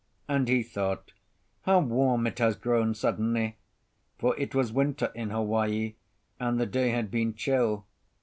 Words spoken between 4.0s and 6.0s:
For it was winter in Hawaii,